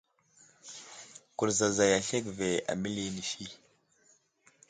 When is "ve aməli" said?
2.39-3.01